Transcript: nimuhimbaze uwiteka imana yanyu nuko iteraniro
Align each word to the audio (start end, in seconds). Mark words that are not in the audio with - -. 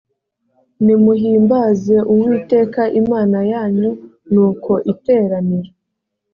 nimuhimbaze 0.85 1.95
uwiteka 2.11 2.81
imana 3.01 3.39
yanyu 3.51 3.91
nuko 4.33 4.71
iteraniro 4.93 5.69